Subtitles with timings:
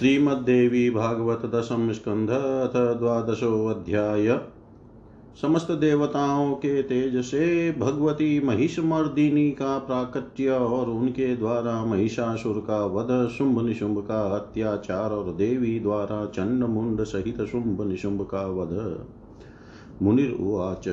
[0.00, 4.40] श्रीमद्देवी भागवत दशम स्कंध अथ द्वादशोऽध्याय
[5.42, 13.28] समस्त देवताओं के तेज से भगवती महिषमर्दिनी का प्राकट्य और उनके द्वारा महिषासुर का वध
[13.28, 19.06] शुंभ निशुंभ का अत्याचार और देवी द्वारा चंड मुंड सहित शुंभ निशुंभ का वध।
[20.02, 20.88] मुनिर्वाच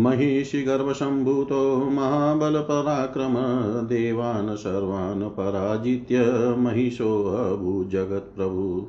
[0.00, 3.34] महिषिगर्भसम्भूतो महाबलपराक्रम
[3.86, 6.20] देवान् सर्वान् पराजित्य
[6.58, 8.86] महिषोऽभूजगत्प्रभु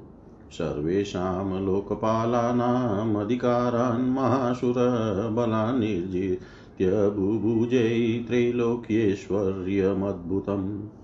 [0.51, 10.98] सर्वेषां लोकपालानामधिकारान् महासुरबलान् निर्जित्य बुभुजै त्रैलोक्यैश्वर्यमद्भुतम्।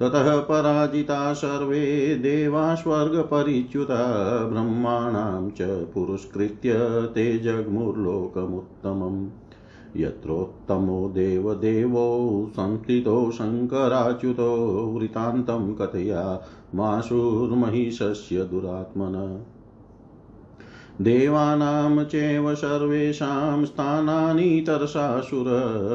[0.00, 6.72] ततः पराजिता सर्वे देवा स्वर्गपरिच्युता ब्रह्माणां च पुरस्कृत्य
[7.14, 9.26] ते जग्मुर्लोकमुत्तमम्।
[9.96, 14.54] यत्रोत्तमो देवदेवो संस्थितो शङ्कराच्युतो
[14.98, 16.42] वृतान्तं कथया
[16.74, 19.44] माशुर्महिषस्य दुरात्मन।
[21.02, 25.46] देवानां चैव सर्वेषां स्थानानि तरसासुर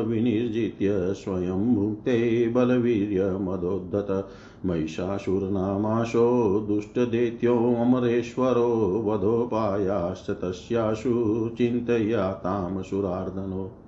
[0.08, 4.30] विनिर्जित्य स्वयं मुक्ते बलवीर्यमदोद्धत
[4.66, 13.79] महिषासुरनामाशो दुष्टदैत्योऽमरेश्वरो वधोपायाश्च तस्याशु चिन्तया सुरार्दनो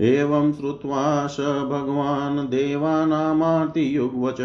[0.00, 4.36] एवं श्रुत्वा स भगवान् देवानामार्तियुग्वच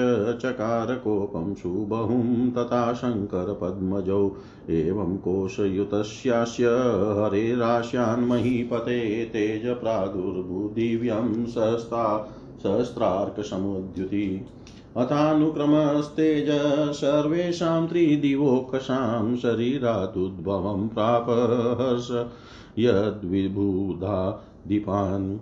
[0.41, 4.31] चकार कोपं सुबहुं तथा शङ्करपद्मजौ।
[4.69, 6.69] एवं कोशयुतस्यास्य
[7.19, 14.45] हरेरास्यान्महीपते तेजप्रादुर्बुदिव्यं सहस्ता सहस्रार्कसमुद्युति।
[14.97, 16.47] अथानुक्रमस्तेज
[16.93, 21.25] सर्वेषां त्रिदिवोकषां शरीरादुद्भवं प्राप
[22.79, 25.37] यद्विबुधा दीपान्।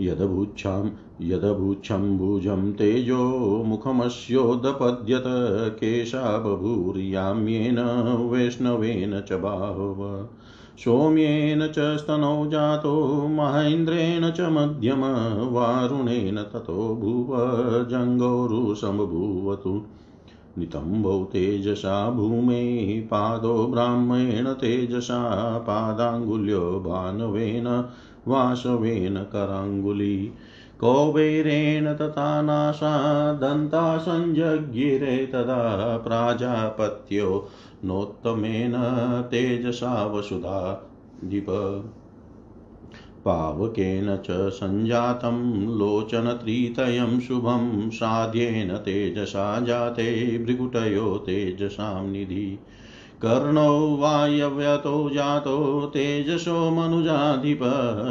[0.00, 3.18] यदभूच्छां यदभूच्छम्भुजं तेजो
[3.66, 5.24] मुखमस्योदपद्यत
[5.76, 7.78] केशा बभूर्याम्येन
[8.30, 10.28] वैष्णवेन च बाहव।
[10.84, 15.00] सौम्येन च स्तनौ जातो महेन्द्रेण च मध्यम
[15.52, 17.36] वारुणेन ततो भुव
[20.58, 27.84] नितम्बौ तेजसा भूमे पादो ब्राह्मणेन तेजसा, पादाङ्गुल्यो भानवेन,
[28.28, 30.32] वासवेन कराङ्गुली।
[30.80, 37.48] कौबेरेण तथा नाशा दन्ता सञ्जज्ञिरे तदा प्राजापत्यो,
[37.84, 38.72] नोत्तमेन
[39.30, 40.90] तेजसा वसुधा
[41.24, 41.46] दीप।
[43.26, 52.58] पावकेन च सञ्जातं लोचनत्रितयं शुभं साध्येन तेजसा जाते भृगुटयो तेजसां निधि।
[53.22, 57.60] कर्णौ वायव्यतो जातो तेजसो मनुजाधिप,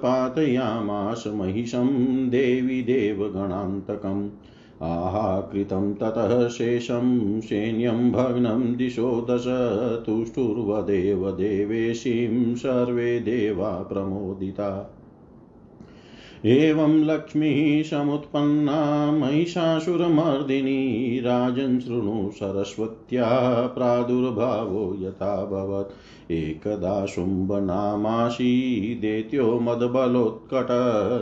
[0.03, 1.87] पातयामास महिषं
[2.29, 4.29] देवि देवगणान्तकम्।
[4.81, 9.43] आहाकृतं ततः शेषं सैन्यं भग्नं दिशो दश,
[10.05, 14.94] तुष्टुर्वदेव देवेशीं सर्वे देवा प्रमोदिता।
[16.47, 30.67] एवं लक्ष्मीः समुत्पन्ना महिषासुरमर्दिनी राजन् शृणु सरस्वत्या प्रादुर्भावो यथाभवत्। एकदा शुम्भनामाशी दैत्यो मदबलोत्कट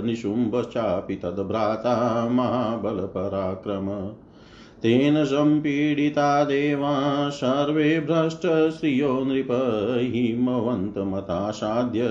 [0.06, 4.12] निशुम्भश्चापि तद्भ्राता महाबलपराक्रम।
[4.82, 9.48] तेन सम्पीडिता देवा सर्वे भ्रष्टश्रियो नृप
[10.14, 12.02] हिमवन्तमतासाद्य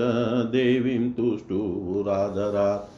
[0.51, 2.92] देवीं तुष्टुरादरात्।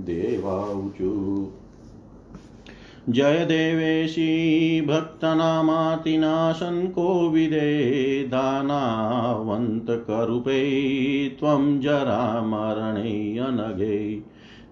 [0.00, 1.52] देवाऊचु
[3.08, 10.68] जय देवेशी भक्तनामातिनाशन् कोविदे दानावन्तकरूपे
[11.28, 14.22] त्वं जरामरणे अनघे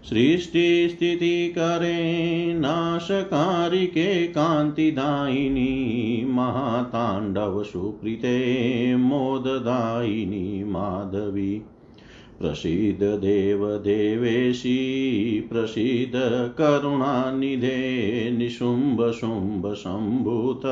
[0.04, 11.62] सृष्टिस्थितिकरे नाशकारिके कान्तिदायिनी महाताण्डवसुकृते मोददायिनी माधवी।
[12.40, 14.78] प्रसीद देवदेवेशी
[15.52, 16.12] प्रसीद
[16.58, 20.62] करुणानिधे निशुम्भशुम्भसम्भूत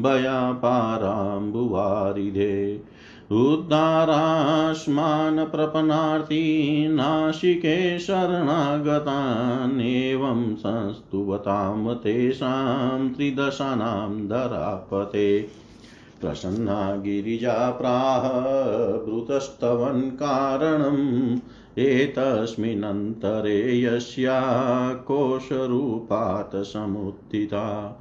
[0.00, 2.95] भयापाराम्बुवारिधे।
[3.30, 15.48] उद्धारास्मान् प्रपन्नार्ती नाशिके शरणागतान्येवं संस्तुवतां तेषां त्रिदशानां धरापते।
[16.20, 18.28] प्रसन्ना गिरिजा प्राह
[19.04, 21.38] ब्रूतस्तवन् कारणम्
[21.78, 27.96] एतस्मिन्नन्तरे यस्या कोशरूपात् समुत्थिता।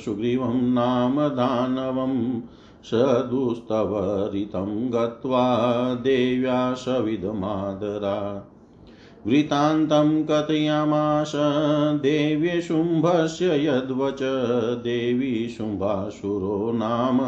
[0.06, 2.42] सुग्रीवं नाम दानवं
[2.86, 2.94] स
[3.30, 5.44] दुस्तवरितं गत्वा
[5.94, 8.50] देव्या सविधमादरा
[9.28, 11.32] वृत्तान्तं कथयामास
[12.02, 14.20] देव्ये शुम्भस्य यद्वच
[14.84, 17.20] देवी शुम्भासुरो नाम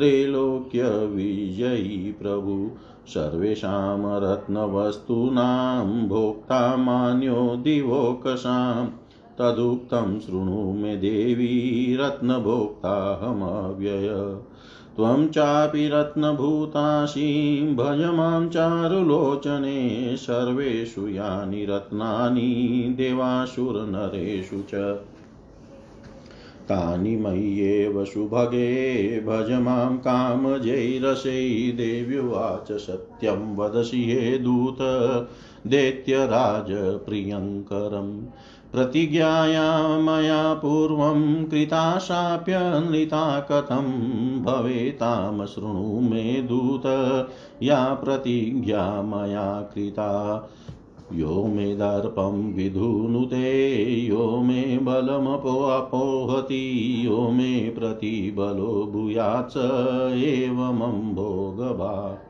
[0.00, 2.70] त्रैलोक्यविजयी प्रभु
[3.06, 8.86] सर्वेषां रत्नवस्तूनां भोक्ता मान्यो दिवोकसां।
[9.38, 14.38] तदुक्तं शृणु मे देवी रत्नभोक्ताहमव्यय।
[14.96, 24.98] त्वं चापि रत्नभूतासीं भज माँ चारुलोचने। सर्वेषु यानि रत्नानि देवासुरनरेषु च।
[26.70, 34.78] तानि मय्येव सुभगे भज माँ कामजैरसै देव्युवाच सत्यं वदसि हे दूत
[35.66, 38.20] दैत्यराजप्रियङ्करम्
[38.72, 46.82] प्रतिज्ञाया मया पूर्वं कृता शाप्यनृता कथं भवेतां शृणु मे दूत,
[47.62, 50.36] या प्रतिज्ञा मया कृता।
[51.12, 62.26] यो मे दर्पं विधुनुते यो मे बलमपोहति यो मे प्रतिबलो भूयात् एवमं भोगभा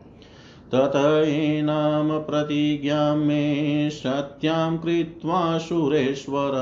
[0.75, 6.53] तत एनां प्रतिज्ञां मे सत्यां कृत्वा सुरेश्वर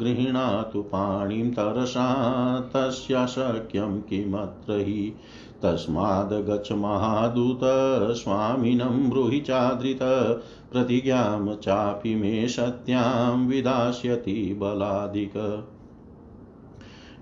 [0.00, 5.12] गृह्णातु पाणिं तरसा, तस्य शक्यं किमत्र हि?
[5.62, 9.98] तस्माद् गच्छ महादूत, स्वामिनं ब्रूहि चादृत
[10.72, 15.64] प्रतिज्ञां चापि मे सत्यां विधास्यति बलादिक।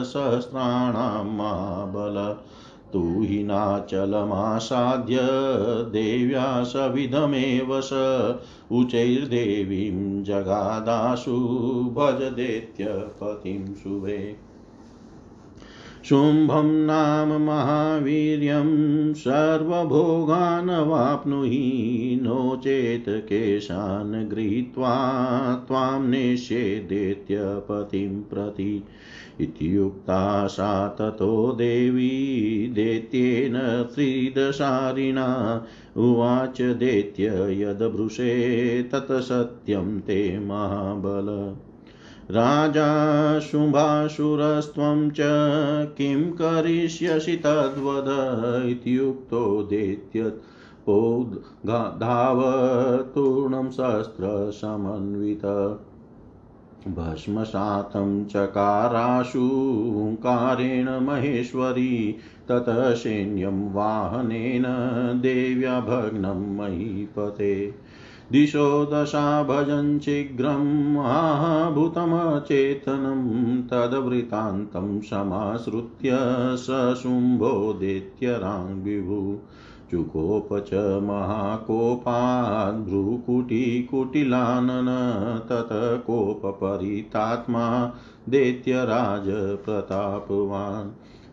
[0.06, 2.36] सहस्राणां महाबल
[2.92, 5.16] तु हि नाचलमासाद्य
[5.90, 7.92] देव्या सविधमेव स
[8.72, 11.36] उचैर्देवीं जगादाशु
[11.96, 14.49] भजदेत्यपतिं शुभे।
[16.04, 18.68] शुम्भं नाम महावीर्यं
[19.14, 24.94] सर्वभोगान् वाप्नुहि नो चेत् केशान् गृहीत्वा
[25.68, 28.82] त्वां नेष्येदेत्यपतिं प्रति
[29.40, 32.10] इत्युक्ता सा ततो देवी
[32.74, 33.58] दैत्येन
[33.94, 35.26] त्रिदशारिणा
[35.96, 41.56] उवाच दैत्य यदभृशे तत्सत्यं ते महाबल
[42.30, 45.16] राजा शुभासुरस्त्वं च
[45.98, 48.04] किं करिष्यसि तद्वद
[48.70, 51.34] इत्युक्तो दैत्यत्पो
[51.98, 55.44] धावतूर्णं शस्त्रसमन्वित।
[56.88, 59.48] भस्मसातं चकाराशु
[59.94, 62.16] हुङ्कारेण महेश्वरी,
[62.48, 62.94] ततः
[63.72, 64.64] वाहनेन
[65.22, 67.74] देव्या भग्नं महीपते।
[68.32, 76.18] दिशो दशा भजन् शीघ्रम् आहभूतमचेतनं तद्वृत्तान्तं समाश्रुत्य
[76.56, 79.38] सशुम्भोदित्यराङ्विभु
[79.90, 84.88] चुकोप च महाकोपाद् भ्रुकुटिकुटिलानन
[85.48, 87.94] ततः कोपपरितात्मा
[88.28, 90.90] दैत्यराजप्रतापवान्।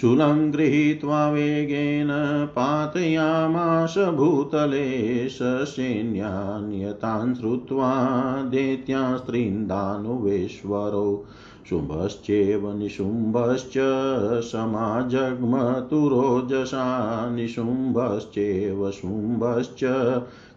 [0.00, 2.08] शूलं गृहीत्वा वेगेन
[2.56, 11.24] पातयामाश भूतले सैन्यान्यतान् श्रुत्वा दैत्यास्त्रीन्दानुवेश्वरो
[11.70, 13.74] शुम्भश्चेव निशुम्भश्च
[14.44, 19.80] समाजग्मतुरोजसा। निशुम्भश्चेव शुम्भश्च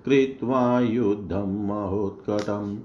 [0.06, 2.78] कृत्वा युद्धं महोत्कटम्।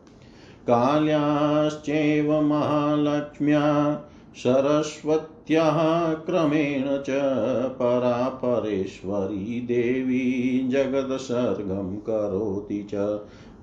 [0.69, 3.93] काल्याश्चैव महालक्ष्म्या
[5.51, 7.09] सरस्वत्याः क्रमेण च
[7.79, 12.95] परापरेश्वरी देवी जगदसर्गं करोति च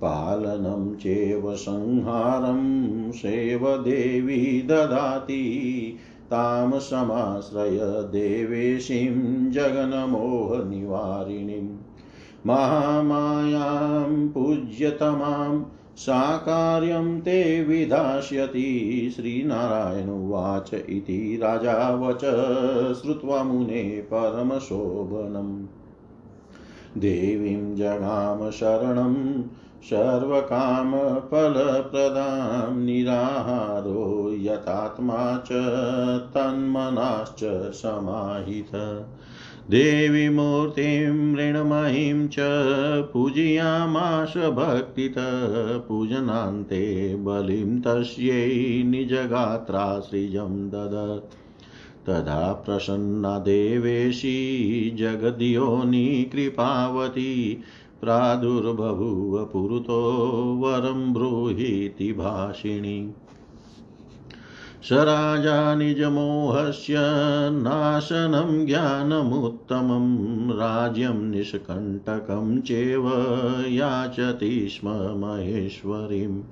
[0.01, 2.63] पालनं चैव संहारं
[3.13, 5.45] सेवदेवी ददाति
[6.27, 7.79] तां समाश्रय
[8.13, 10.49] देवेशीं जगन्मोहनिवारिणीं
[12.47, 15.53] महामायां पूज्यतमां
[15.97, 22.21] साकार्यं ते विधास्यति। श्रीनारायणुवाच इति। राजा वच
[22.95, 29.45] श्रुत्वा मुने परमशोभनम्। देवीं जगाम शरणं,
[29.83, 35.49] सर्वकामफलप्रदां निराहारो यतात्मा च
[36.35, 39.07] तन्मनाश्च समाहित।
[39.71, 42.37] देवी मूर्तिं ऋणमयीं च
[43.13, 51.33] पूजयामाश भक्तितः, पूजनान्ते बलिं तस्यै निजगात्राश्रियं ददत्
[52.07, 54.37] तदा प्रसन्ना देवेशी,
[54.91, 57.61] जगद्योनि कृपावती
[58.01, 60.01] प्रादुर्बभूव पुरुतो
[60.61, 63.15] वरं ब्रूहीति भाषिणी।
[64.85, 66.95] स राजा निजमोहस्य
[67.53, 70.17] नाशनं ज्ञानमुत्तमं,
[70.51, 73.13] राज्यं निष्कण्टकं चेव
[73.67, 76.43] याचति स्म महेश्वरीं।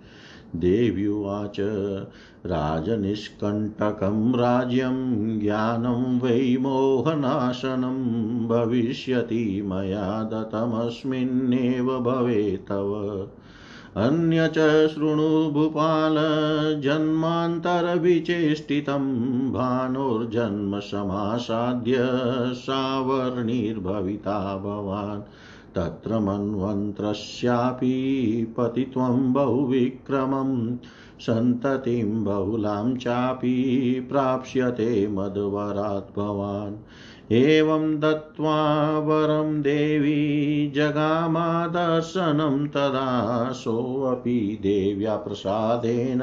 [0.57, 1.61] देव्युवाच,
[2.47, 7.99] राजनिष्कण्टकं राज्यं, ज्ञानं वै मोहनाशनं,
[8.49, 13.29] भविष्यति मया दत्तमस्मिन्नेव भवेत् तव।
[13.97, 16.15] अन्य च शृणु भूपाल
[16.81, 19.03] जन्मान्तरविचेष्टितं
[19.53, 21.95] भानोर्जन्म समासाद्य
[22.55, 25.21] सावर्णिर्भविता भवान्।
[25.75, 27.95] तत्र मन्वन्त्रस्यापि
[28.59, 30.77] पतित्वं बहुविक्रमं,
[31.21, 36.77] सन्ततिं बहुलां चापि प्राप्स्यते मद्वरात् भवान्।
[37.33, 46.21] एवं दत्त्वा वरं देवी जगामादर्शनं तदा सोऽपि देव्या प्रसादेन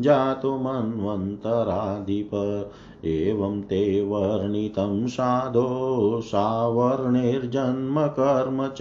[0.00, 2.30] जातो मन्वन्तराधिप
[3.04, 8.80] एवं ते वर्णितं साधो सावर्णिर्जन्म कर्म च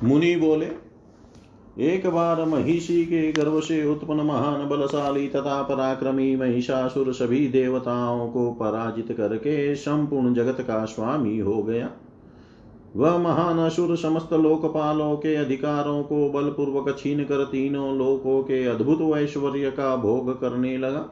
[0.05, 0.71] मुनि बोले,
[1.79, 8.53] एक बार महिषी के गर्भ से उत्पन्न महान बलशाली तथा पराक्रमी महिषासुर सभी देवताओं को
[8.53, 11.91] पराजित करके संपूर्ण जगत का स्वामी हो गया।
[12.97, 19.17] वह महान असुर समस्त लोकपालों के अधिकारों को बलपूर्वक छीन कर तीनों लोकों के अद्भुत
[19.17, 21.09] ऐश्वर्य का भोग करने लगा।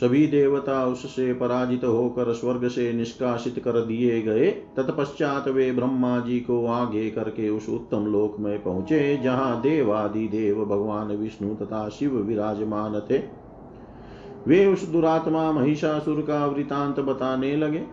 [0.00, 6.40] सभी देवता उससे पराजित होकर स्वर्ग से निष्कासित कर दिए गए। तत्पश्चात वे ब्रह्मा जी
[6.40, 12.16] को आगे करके उस उत्तम लोक में पहुँचे, जहाँ देवादि देव भगवान विष्णु तथा शिव
[12.16, 13.18] विराजमान थे।
[14.48, 17.84] वे उस दुरात्मा महिषासुर का वृतांत बताने लगे।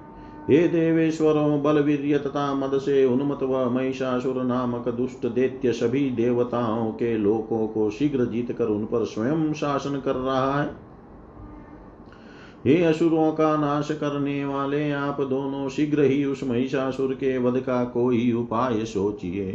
[0.50, 7.18] हे देवेश्वरों, बलवीर्य तथा मद से उन्मत व महिषासुर नामक दुष्ट दैत्य सभी देवताओं के
[7.18, 10.89] लोकों को शीघ्र जीत कर उन पर स्वयं शासन कर रहा है।
[12.68, 17.84] हे असुरों का नाश करने वाले आप दोनों शीघ्र ही उस महिषासुर के वध का
[17.84, 19.52] कोई उपाय सोचिए।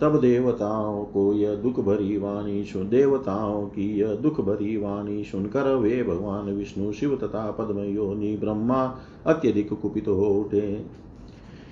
[0.00, 5.74] तब देवताओं को यह दुख भरी वाणी सुन, देवताओं की यह दुख भरी वाणी सुनकर
[5.74, 10.84] वे भगवान विष्णु शिव तथा पद्म योनि ब्रह्मा अत्यधिक कुपित हो उठे।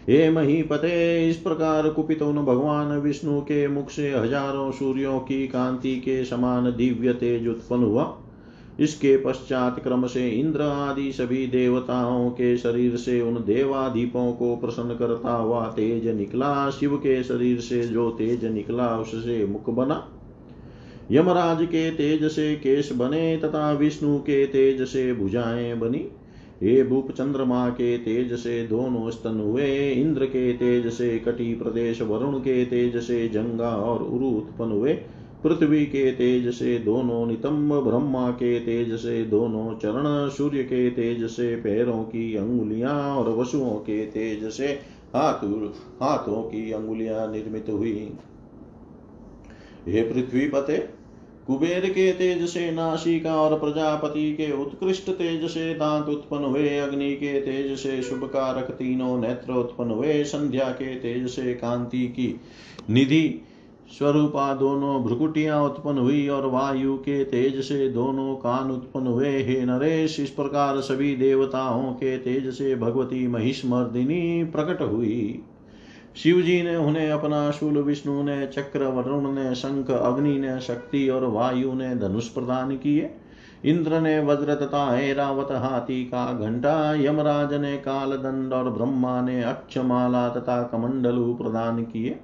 [0.08, 5.96] हे महीपते, इस प्रकार कुपित उन भगवान विष्णु के मुख से हज़ारों सूर्यों की कांति
[5.96, 8.21] के समान दिव्य तेज उत्पन्न हुआ।
[8.80, 14.94] इसके पश्चात क्रम से इंद्र आदि सभी देवताओं के शरीर से उन देवादीपों को प्रसन्न
[14.94, 20.08] करता हुआ तेज निकला। शिव के शरीर से जो तेज निकला, उससे मुख बना।
[21.12, 26.08] यमराज के तेज से केश बने तथा विष्णु के तेज से भुजाएँ बनी।
[26.62, 32.02] हे भूप चंद्रमा के तेज से दोनों स्तन हुए। इंद्र के तेज से कटी प्रदेश,
[32.02, 34.98] वरुण के तेज से जंगा और उरु उत्पन्न हुए।
[35.44, 41.24] पृथ्वी के तेज से दोनों नितंब, ब्रह्मा के तेज से दोनों चरण, सूर्य के तेज
[41.26, 44.66] से पैरों की अंगुलियाँ और वसुओं के तेज से
[45.14, 45.66] हाथों
[46.02, 48.12] हाथों की अंगुलियाँ निर्मित हुई।
[49.88, 50.76] हे पृथ्वी पते
[51.46, 57.12] कुबेर के तेज से नासिका और प्रजापति के उत्कृष्ट तेज से दांत उत्पन्न हुए, अग्नि
[57.12, 62.40] के तेज से शुभ कारक तीनों नेत्र उत्पन्न हुए, संध्या के तेज से कांति की
[62.90, 63.42] निधि
[63.98, 69.64] स्वरूपा दोनों भ्रुकुटियाँ उत्पन्न हुई और वायु के तेज से दोनों कान उत्पन्न हुए। हे
[69.64, 75.42] नरेश, इस प्रकार सभी देवताओं के तेज से भगवती महिष्मर्दिनी प्रकट हुई।
[76.16, 81.08] शिव जी ने उन्हें अपना शूल, विष्णु ने चक्र, वरुण ने शंख, अग्नि ने शक्ति
[81.08, 83.10] और वायु ने धनुष प्रदान किए।
[83.64, 89.42] इंद्र ने वज्र तथा ऐरावत हाथी का घंटा, यमराज ने काल दंड और ब्रह्मा ने
[89.42, 92.20] अक्षमाला तथा कमंडलु प्रदान किए।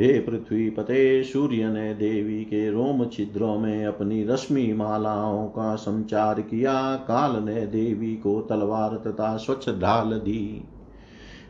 [0.00, 6.40] हे पृथ्वी पते, सूर्य ने देवी के रोम छिद्रों में अपनी रश्मि मालाओं का संचार
[6.40, 10.64] किया। काल ने देवी को तलवार तथा स्वच्छ ढाल दी।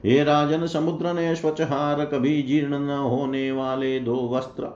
[0.05, 4.69] हे राजन, समुद्र ने स्वच्छ हार कभी जीर्ण न होने वाले दो वस्त्र,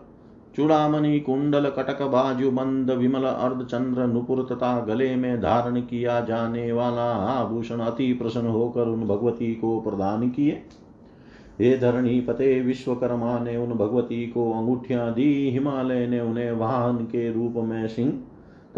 [0.57, 6.73] चूड़ामणि, कुंडल, कटक, बाजू बंद, विमल, अर्ध चंद्र, नुपुर तथा गले में धारण किया जाने
[6.73, 10.63] वाला आभूषण अति प्रसन्न होकर उन भगवती को प्रदान किए।
[11.61, 17.33] हे धरणी पते, विश्वकर्मा ने उन भगवती को अंगूठियाँ दी, हिमालय ने उन्हें वाहन के
[17.33, 18.21] रूप में सिंह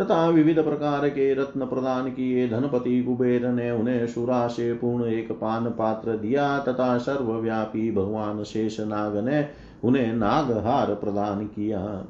[0.00, 5.32] तथा विविध प्रकार के रत्न प्रदान किए, धनपति कुबेर ने उन्हें सुरा से पूर्ण एक
[5.32, 9.48] पान पात्र दिया, तथा सर्वव्यापी भगवान शेष नाग ने
[9.84, 12.06] उन्हें नागहार प्रदान किया।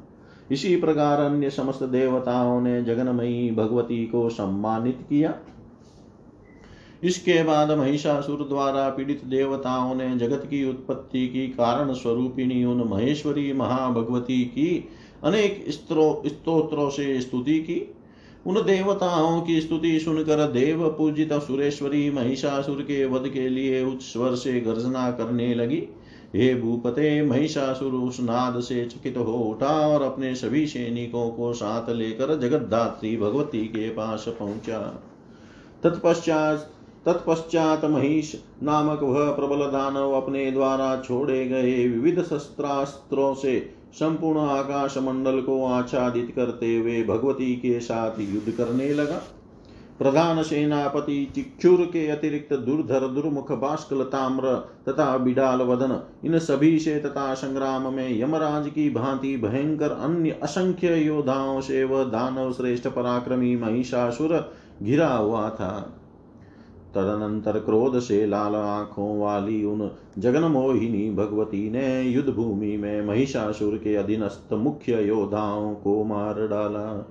[0.51, 5.33] इसी प्रकार अन्य समस्त देवताओं ने जगनमयी भगवती को सम्मानित किया।
[7.05, 13.53] इसके बाद महिषासुर द्वारा पीड़ित देवताओं ने जगत की उत्पत्ति की कारण स्वरूपिणी उन महेश्वरी
[13.53, 14.89] महाभगवती की
[15.23, 17.95] अनेक स्तोत्रों से स्तुति की।
[18.47, 24.35] उन देवताओं की स्तुति सुनकर देव पूजित सुरेश्वरी महिषासुर के वध के लिए उच्च स्वर
[24.35, 25.83] से गर्जना करने लगी।
[26.35, 31.89] हे भूपते, महिषासुर उस नाद से चकित हो उठा और अपने सभी सैनिकों को साथ
[31.89, 34.79] लेकर जगतधात्री भगवती के पास पहुँचा।
[35.83, 36.71] तत्पश्चात
[37.05, 43.59] तत्पश्चात महिष नामक वह प्रबल दानव अपने द्वारा छोड़े गए विविध शस्त्रास्त्रों से
[43.93, 49.21] संपूर्ण आकाश मंडल को आच्छादित करते हुए भगवती के साथ युद्ध करने लगा।
[49.99, 54.55] प्रधान सेनापति चिक्षुर के अतिरिक्त दुर्धर, दुर्मुख, बाष्कल, ताम्र
[54.89, 60.95] तथा बिडाल वदन, इन सभी से तथा संग्राम में यमराज की भांति भयंकर अन्य असंख्य
[60.95, 66.01] योद्धाओं से वह दानव श्रेष्ठ पराक्रमी महिषासुर घिरा हुआ था।
[66.95, 73.77] तदनंतर क्रोध से लाल आँखों वाली उन जगन मोहिनी भगवती ने युद्ध भूमि में महिषासुर
[73.77, 77.07] के अधीनस्थ मुख्य योद्धाओं को मार डाला।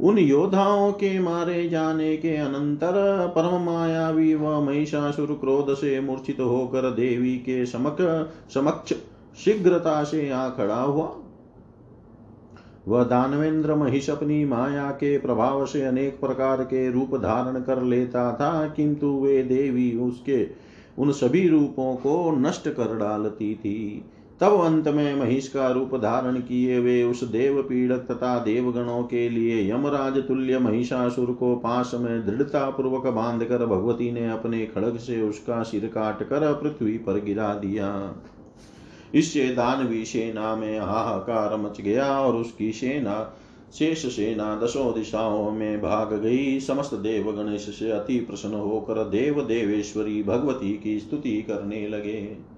[0.00, 2.92] उन योद्धाओं के मारे जाने के अनंतर
[3.36, 7.96] परम मायावी व महिषासुर क्रोध से मूर्छित होकर देवी के समक
[8.54, 8.92] समक्ष
[9.44, 11.12] शीघ्रता से आ खड़ा हुआ।
[12.88, 18.32] वह दानवेंद्र महिष अपनी माया के प्रभाव से अनेक प्रकार के रूप धारण कर लेता
[18.32, 20.46] था, किंतु वे देवी उसके
[20.98, 24.04] उन सभी रूपों को नष्ट कर डालती थी।
[24.40, 29.28] तब अंत में महिष का रूप धारण किए वे उस देव पीड़क तथा देवगणों के
[29.28, 34.96] लिए यमराज तुल्य महिषासुर को पास में दृढ़ता पूर्वक बाँध कर भगवती ने अपने खड़ग
[34.96, 37.88] से उसका सिर काट कर पृथ्वी पर गिरा दिया।
[39.14, 43.34] इससे दानवी सेना में हाहाकार मच गया और उसकी सेना,
[43.78, 49.40] शेष सेना दसों दिशाओं में भाग गई। समस्त देव गणेश से अति प्रसन्न होकर देव
[49.42, 52.52] देवेश्वरी भगवती की स्तुति करने लगे।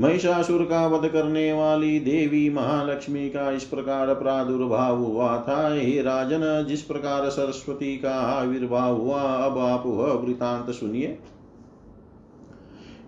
[0.00, 6.66] महिषासुर का वध करने वाली देवी महालक्ष्मी का इस प्रकार प्रादुर्भाव हुआ था। हे राजन,
[6.68, 11.18] जिस प्रकार सरस्वती का आविर्भाव हुआ, अब आप वह वृतांत सुनिए।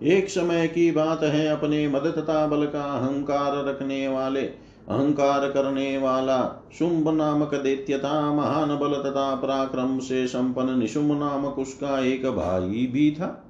[0.03, 5.97] एक समय की बात है अपने मद तथा बल का अहंकार रखने वाले, अहंकार करने
[5.97, 12.87] वाला शुंभ नामक दैत्यता महान बल तथा पराक्रम से संपन्न निशुंभ नामक उसका एक भाई
[12.87, 13.47] भी था।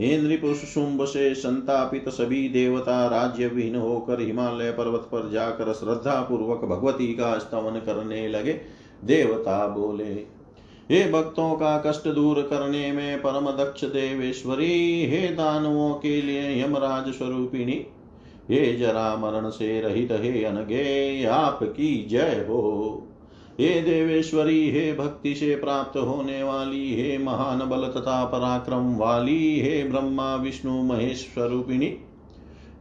[0.00, 6.64] इंद्रिपुष शुंभ से संतापित सभी देवता राज्य विहीन होकर हिमालय पर्वत पर जाकर श्रद्धा पूर्वक
[6.64, 8.60] भगवती का स्तवन करने लगे।
[9.04, 10.35] देवता बोले
[10.90, 17.14] हे भक्तों का कष्ट दूर करने में परम दक्ष देवेश्वरी, हे दानवों के लिए यमराज
[17.14, 17.86] स्वरूपिणी,
[18.50, 23.02] हे जरा मरण से रहित हे अनगे, आपकी जय हो।
[23.60, 29.84] हे देवेश्वरी, हे भक्ति से प्राप्त होने वाली, हे महान बल तथा पराक्रम वाली, हे
[29.84, 31.96] ब्रह्मा, विष्णु, महेश स्वरूपिणी,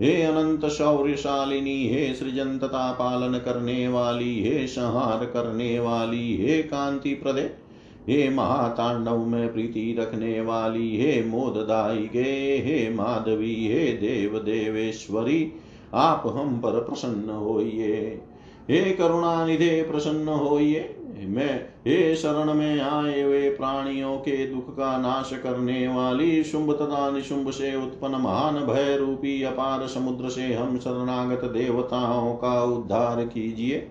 [0.01, 7.13] हे अनंत शौर्यशालिनी, हे सृजन तथा पालन करने वाली, हे संहार करने वाली, हे कांति
[7.13, 7.64] प्रदे
[8.09, 15.51] हे महातांडव, में प्रीति रखने वाली हे मोददाई गे हे माधवी, हे देव देवेश्वरी
[15.93, 18.21] आप हम पर प्रसन्न होइए।
[18.69, 20.95] हे करुणा निधे प्रसन्न होइए।
[21.27, 27.11] मैं हे शरण में आए हुए प्राणियों के दुख का नाश करने वाली शुंभ तथा
[27.11, 33.87] निशुंभ से उत्पन्न महान भय रूपी अपार समुद्र से हम शरणागत देवताओं का उद्धार कीजिए।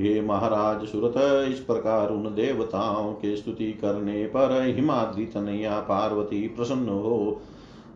[0.00, 1.14] हे महाराज, सुरत,
[1.52, 7.40] इस प्रकार उन देवताओं के स्तुति करने पर हिमाद्री तनया पार्वती प्रसन्न हो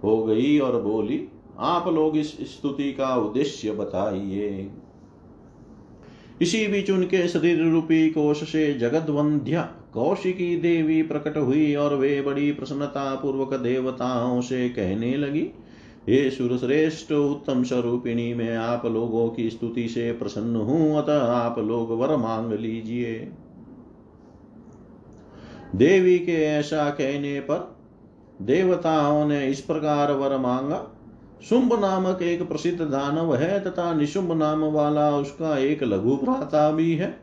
[0.04, 1.20] हो गई और बोली,
[1.58, 4.70] आप लोग इस स्तुति का उद्देश्य बताइए।
[6.42, 9.62] इसी बीच उनके शरीर रूपी कोश से जगत वंध्या
[9.94, 15.50] कौशिकी देवी प्रकट हुई और वे बड़ी प्रसन्नता पूर्वक देवताओं से कहने लगी
[16.08, 21.90] हे सुरश्रेष्ठ उत्तम स्वरूपिणी, में आप लोगों की स्तुति से प्रसन्न हूँ, अतः आप लोग
[21.90, 23.14] वर मांग लीजिए।
[25.74, 27.76] देवी के ऐसा कहने पर
[28.42, 30.86] देवताओं ने इस प्रकार वर मांगा,
[31.42, 36.94] शुंभ नामक एक प्रसिद्ध दानव है तथा निशुंभ नाम वाला उसका एक लघु भ्राता भी
[36.94, 37.14] है।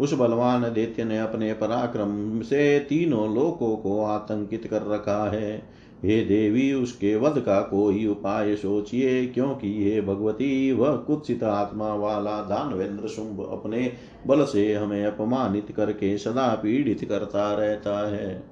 [0.00, 5.62] उस बलवान दैत्य ने अपने पराक्रम से तीनों लोकों को आतंकित कर रखा है।
[6.04, 12.40] हे देवी, उसके वध का कोई उपाय सोचिए, क्योंकि हे भगवती, वह कुत्सित आत्मा वाला
[12.40, 13.92] दानवेंद्र शुंभ अपने
[14.26, 18.42] बल से हमें अपमानित करके सदा पीड़ित करता रहता है।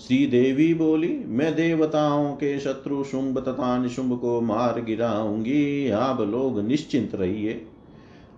[0.00, 6.60] श्री देवी बोली, मैं देवताओं के शत्रु शुंभ तथा निशुंभ को मार गिराऊँगी, आप लोग
[6.60, 7.66] निश्चिंत रहिए।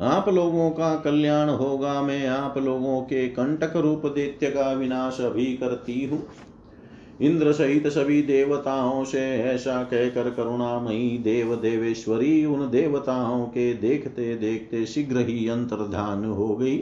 [0.01, 5.47] आप लोगों का कल्याण होगा, मैं आप लोगों के कंटक रूप दैत्य का विनाश अभी
[5.57, 6.27] करती हूँ।
[7.21, 14.87] इंद्र सहित सभी देवताओं से ऐसा कहकर करुणामयी देव देवेश्वरी उन देवताओं के देखते देखते
[14.87, 16.79] शीघ्र ही अंतर्धान हो गई।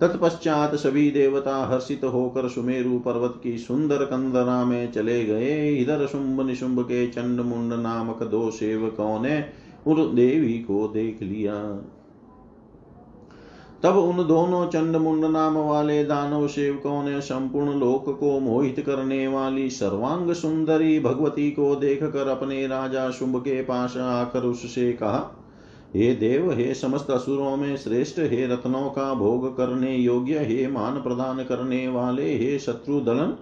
[0.00, 6.46] तत्पश्चात सभी देवता हर्षित होकर सुमेरु पर्वत की सुंदर कंदरा में चले गए। इधर शुंभ
[6.46, 9.44] निशुंभ के चंड मुंड नामक दो सेवकों ने
[9.86, 11.54] उन देवी को देख लिया।
[13.82, 19.28] तब उन दोनों चंड मुंड नाम वाले दानव सेवकों ने संपूर्ण लोक को मोहित करने
[19.28, 25.42] वाली सर्वांग सुंदरी भगवती को देख कर अपने राजा शुंभ के पास आकर उससे कहा,
[25.96, 30.92] हे देव, हे समस्त असुरों में श्रेष्ठ, हे रत्नों का भोग करने योग्य, हे मान
[30.92, 33.36] प्रदान करने वाले, हे शत्रु दलन,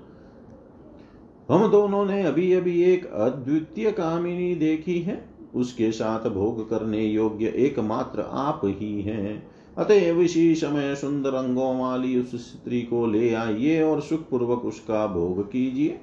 [1.51, 7.47] हम दोनों ने अभी अभी एक अद्वितीय कामिनी देखी है। उसके साथ भोग करने योग्य
[7.47, 13.83] एकमात्र आप ही हैं। अतएव इसी समय सुंदर अंगों वाली उस स्त्री को ले आइए
[13.83, 16.01] और सुखपूर्वक उसका भोग कीजिए।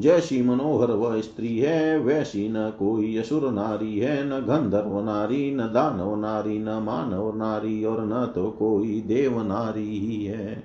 [0.00, 5.58] जैसी मनोहर वह स्त्री है, वैसी न कोई असुर नारी है, न गंधर्व नारी, न
[5.58, 10.62] दानव नारी, न मानव नारी और न तो कोई देव नारी ही है।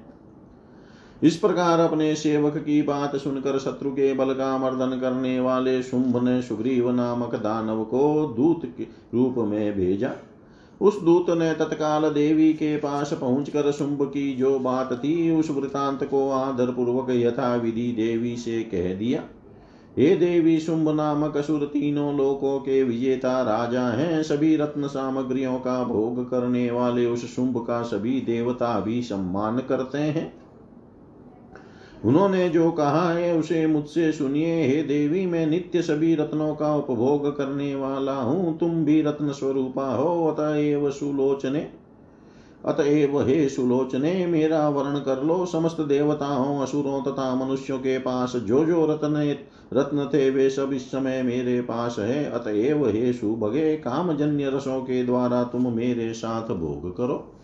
[1.24, 6.24] इस प्रकार अपने सेवक की बात सुनकर शत्रु के बल का मर्दन करने वाले शुंभ
[6.24, 8.84] ने सुग्रीव नामक दानव को दूत के
[9.14, 10.12] रूप में भेजा।
[10.82, 16.04] उस दूत ने तत्काल देवी के पास पहुंचकर शुंभ की जो बात थी, उस वृतांत
[16.04, 19.24] को आदर पूर्वक यथा विधि देवी से कह दिया।
[19.98, 25.84] हे देवी, शुंभ नामक असुर तीनों लोकों के विजेता राजा हैं। सभी रत्न सामग्रियों का
[25.84, 30.41] भोग करने वाले उस शुंभ का सभी देवता भी सम्मान करते हैं।
[32.06, 37.38] उन्होंने जो कहा है, उसे मुझसे सुनिए। हे देवी, मैं नित्य सभी रत्नों का उपभोग
[37.38, 41.68] करने वाला हूँ। तुम भी रत्न स्वरूपा हो। अतएव सुलोचने,
[42.66, 48.66] अतएव हे सुलोचने, मेरा वर्ण कर लो। समस्त देवताओं, असुरों तथा मनुष्यों के पास जो
[48.66, 49.36] जो रत्न
[49.74, 55.04] रत्न थे, वे सब इस समय मेरे पास है। अतएव हे सुभगे कामजन्य रसों के
[55.04, 57.38] द्वारा तुम मेरे साथ भोग करो।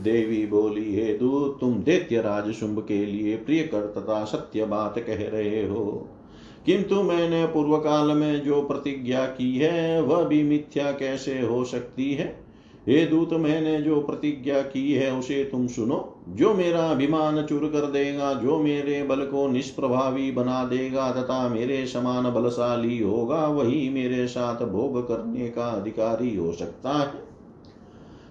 [0.00, 4.98] देवी बोली, हे दूत, तुम दैत्य राज शुंभ के लिए प्रिय कर तथा सत्य बात
[4.98, 6.08] कह रहे हो।
[6.66, 12.14] किंतु मैंने पूर्व काल में जो प्रतिज्ञा की है, वह भी मिथ्या कैसे हो सकती
[12.14, 12.44] है?
[12.88, 17.90] हे दूत, मैंने जो प्रतिज्ञा की है, उसे तुम सुनो। जो मेरा अभिमान चूर कर
[17.90, 24.26] देगा, जो मेरे बल को निष्प्रभावी बना देगा तथा मेरे समान बलशाली होगा, वही मेरे
[24.26, 27.33] साथ भोग करने का अधिकारी हो सकता है।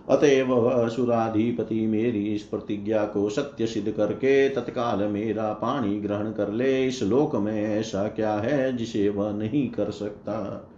[0.10, 6.88] अतएव असुराधिपति मेरी इस प्रतिज्ञा को सत्य सिद्ध करके तत्काल मेरा पाणी ग्रहण कर ले।
[6.88, 10.70] इस लोक में ऐसा क्या है जिसे वह नहीं कर सकता?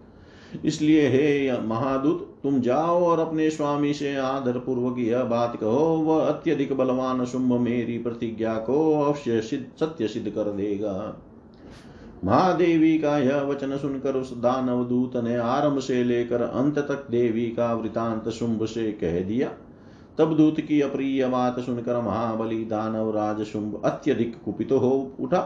[0.65, 6.25] इसलिए हे महादूत, तुम जाओ और अपने स्वामी से आदर पूर्वक यह बात कहो। वह
[6.25, 11.21] अत्यधिक बलवान शुंभ मेरी प्रतिज्ञा को अवश्य सत्य सिद्ध कर देगा।
[12.25, 17.45] महादेवी का यह वचन सुनकर उस दानव दूत ने आरंभ से लेकर अंत तक देवी
[17.45, 19.49] का वृतांत शुंभ से कह दिया।
[20.17, 25.39] तब दूत की अप्रिय बात सुनकर महाबली दानव राज शुंभ अत्यधिक कुपित तो हो उठा।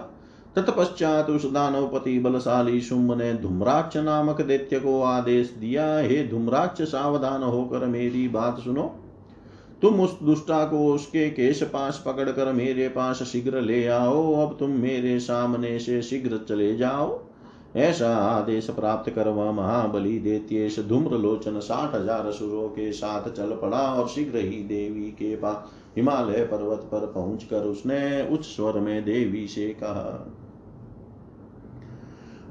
[0.56, 7.44] तत्पश्चात उस दानवपति बलशाली शुंभ ने धूम्राक्ष नामक दैत्य को आदेश दिया, हे धूम्राक्ष, सावधान
[7.44, 8.96] होकर मेरी बात सुनो।
[9.82, 14.72] तुम उस दुष्टा को उसके केश पास पकड़कर मेरे पास शीघ्र ले आओ। अब तुम
[14.72, 17.20] मेरे सामने से शीघ्र चले जाओ।
[17.76, 23.52] ऐसा आदेश प्राप्त कर वह महाबली देत्येश धूम्र लोचन साठ हज़ार सुरों के साथ चल
[23.62, 29.04] पड़ा और शीघ्र ही देवी के पास हिमालय पर्वत पर पहुंचकर उसने उच्च स्वर में
[29.06, 30.36] देवी से कहा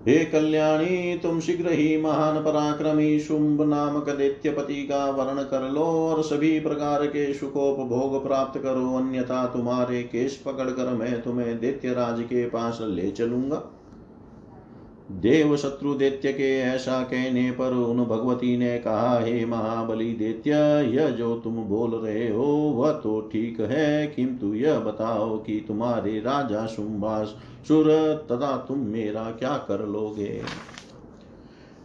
[0.06, 6.22] हे कल्याणी, तुम शीघ्र ही महान पराक्रमी शुंभ नामक दैत्यपति का वर्ण कर लो और
[6.22, 12.44] सभी प्रकार के सुखोपभोग प्राप्त करो, अन्यथा तुम्हारे केश पकड़कर मैं तुम्हें दैत्य राज के
[12.48, 13.62] पास ले चलूँगा।
[15.12, 20.50] देव शत्रु दैत्य के ऐसा कहने पर उन भगवती ने कहा, हे महाबली दैत्य,
[20.96, 26.18] यह जो तुम बोल रहे हो, वह तो ठीक है। किंतु यह बताओ कि तुम्हारे
[26.18, 27.36] राजा सुम्बास
[27.68, 27.84] सुर
[28.30, 30.42] तदा तुम मेरा क्या कर लोगे?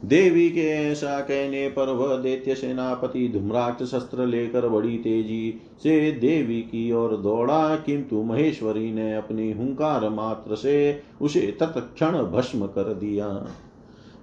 [0.04, 6.62] देवी के ऐसा कहने पर वह दैत्य सेनापति धूम्राक्ष शस्त्र लेकर बड़ी तेज़ी से देवी
[6.62, 13.30] की ओर दौड़ा, किंतु महेश्वरी ने अपनी हुंकार मात्र से उसे तत्क्षण भस्म कर दिया।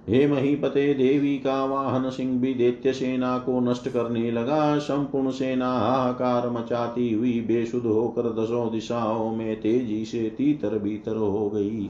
[0.09, 5.71] हे महीपते देवी का वाहन सिंह भी दैत्य सेना को नष्ट करने लगा। संपूर्ण सेना
[5.71, 11.89] हाहाकार मचाती हुई बेसुध होकर दसों दिशाओं में तेज़ी से तीतर भीतर हो गई।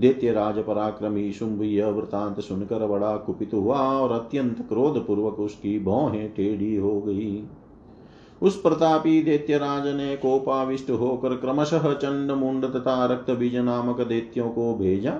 [0.00, 5.78] दैत्य राज पराक्रमी शुंभ यह वृतांत सुनकर बड़ा कुपित हुआ और अत्यंत क्रोध पूर्वक उसकी
[5.78, 7.44] भौहें टेढ़ी हो गई।
[8.42, 14.74] उस प्रतापी दैत्यराज ने कोपाविष्ट होकर क्रमशः चंड मुंड तथा रक्त बीज नामक दैत्यों को
[14.74, 15.14] भेजा।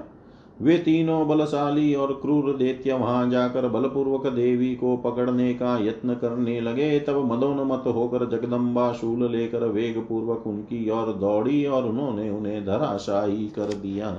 [0.62, 6.60] वे तीनों बलशाली और क्रूर दैत्य वहाँ जाकर बलपूर्वक देवी को पकड़ने का यत्न करने
[6.60, 12.64] लगे। तब मदोन्मत होकर जगदम्बा शूल लेकर वेग पूर्वक उनकी ओर दौड़ी और उन्होंने उन्हें
[12.66, 14.10] धराशाही कर दिया।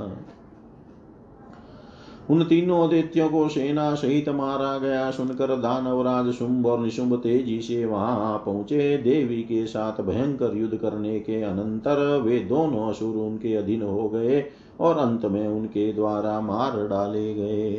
[2.29, 7.85] उन तीनों दैत्यों को सेना सहित मारा गया। सुनकर दानवराज शुंभ और निशुंभ तेज़ी से
[7.85, 13.81] वहाँ पहुँचे। देवी के साथ भयंकर युद्ध करने के अनंतर वे दोनों असुर उनके अधीन
[13.81, 14.43] हो गए
[14.79, 17.71] और अंत में उनके द्वारा मार डाले गए।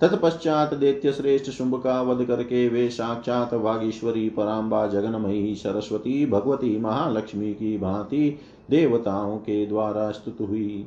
[0.00, 7.52] तत्पश्चात दैत्य श्रेष्ठ शुंभ का वध करके वे साक्षात वागीश्वरी पराम्बा जगनमयी, सरस्वती, भगवती, महालक्ष्मी
[7.54, 8.38] की भांति
[8.70, 10.86] देवताओं के द्वारा स्तुत हुई।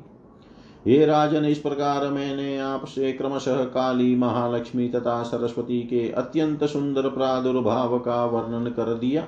[0.88, 8.00] हे राजन, इस प्रकार मैंने आपसे क्रमशः काली महालक्ष्मी तथा सरस्वती के अत्यंत सुंदर प्रादुर्भाव
[8.00, 9.28] का वर्णन कर दिया।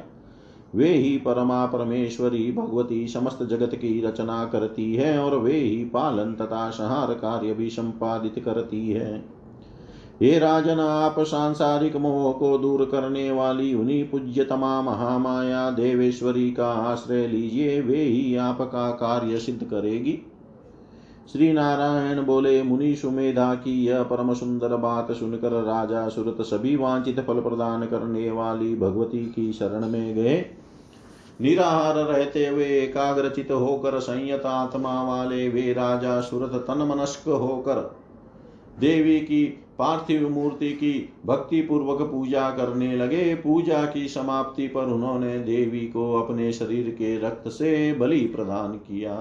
[0.75, 6.33] वे ही परमा परमेश्वरी भगवती समस्त जगत की रचना करती है और वे ही पालन
[6.33, 9.25] तथा संहार कार्य भी संपादित करती है।
[10.21, 17.27] हे राजन, आप सांसारिक मोह को दूर करने वाली उन्हीं पूज्यतमा महामाया देवेश्वरी का आश्रय
[17.27, 20.19] लीजिए, वे ही आपका कार्य सिद्ध करेगी।
[21.31, 27.19] श्री नारायण बोले मुनि सुमेधा की यह परम सुंदर बात सुनकर राजा सुरत सभी वांछित
[27.19, 30.37] फल प्रदान करने वाली भगवती की शरण में गए।
[31.41, 37.95] निराहार रहते हुए एकाग्रचित होकर संयत आत्मा वाले वे राजा सुरत तन मनस्क होकर
[38.79, 39.45] देवी की,
[39.79, 46.13] पार्थिव मूर्ति की भक्ति पूर्वक पूजा करने लगे। पूजा की समाप्ति पर उन्होंने देवी को
[46.21, 49.15] अपने शरीर के रक्त से बलि प्रदान किया।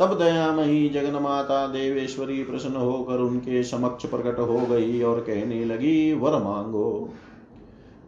[0.00, 6.12] तब दयामयी जगन माता देवेश्वरी प्रसन्न होकर उनके समक्ष प्रकट हो गई और कहने लगी,
[6.12, 7.08] वर मांगो।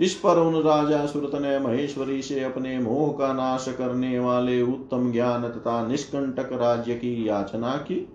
[0.00, 5.12] इस पर उन राजा सुरत ने महेश्वरी से अपने मोह का नाश करने वाले उत्तम
[5.12, 8.08] ज्ञान तथा निष्कंटक राज्य की याचना की।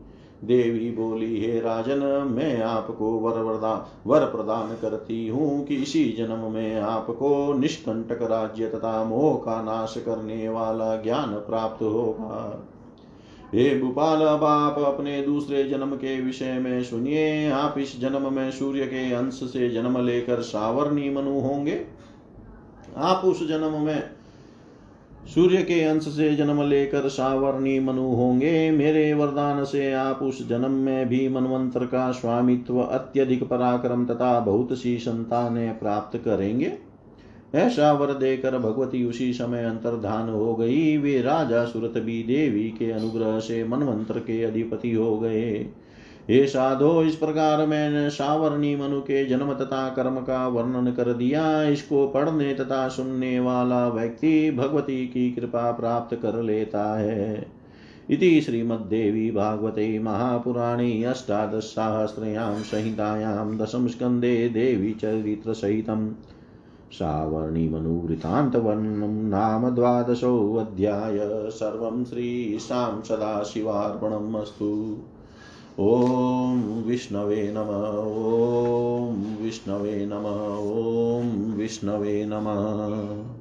[0.43, 6.51] देवी बोली, हे राजन, मैं आपको वर वरदा, वर प्रदान करती हूँ कि इसी जन्म
[6.51, 12.67] में आपको निष्कंटक राज्य तथा मोह का नाश करने वाला ज्ञान प्राप्त होगा।
[13.55, 18.51] हे भूपाल अब आप अपने दूसरे जन्म के विषय में सुनिए। आप इस जन्म में
[18.51, 21.85] सूर्य के अंश से जन्म लेकर सावरणी मनु होंगे।
[22.97, 24.03] आप उस जन्म में
[25.35, 30.71] सूर्य के अंश से जन्म लेकर सावरणी मनु होंगे। मेरे वरदान से आप उस जन्म
[30.71, 36.86] में भी मनवंतर का स्वामित्व अत्यधिक पराक्रम तथा बहुत सी संतानें प्राप्त करेंगे।
[37.55, 42.91] ऐसा वर देकर भगवती उसी समय अंतर्धान हो गई। वे राजा सुरत भी देवी के
[42.91, 45.67] अनुग्रह से मनवंत्र के अधिपति हो गए।
[46.29, 51.63] हे साधो, इस प्रकार मैंने सावरणी मनु के जन्म तथा कर्म का वर्णन कर दिया।
[51.63, 57.47] इसको पढ़ने तथा सुनने वाला व्यक्ति भगवती की कृपा प्राप्त कर लेता है।
[58.09, 66.11] इति श्रीमद्देवी भागवते महापुराणी महापुराणे संहितायां दशमस्कन्धे देवी चरित्र चरित्रसहितम्
[66.91, 74.97] सावर्णिमनुवृतान्तवर्णनं नाम द्वादशोऽध्याय सर्वं श्रीशां सदाशिवार्पणम् अस्तु।
[75.79, 83.36] ॐ विष्णवे नम, ॐ विष्णवे नम, ॐ विष्णवे नमः।